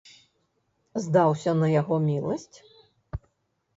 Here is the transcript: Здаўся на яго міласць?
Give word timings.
Здаўся 1.03 1.51
на 1.61 1.67
яго 1.81 1.95
міласць? 2.09 2.57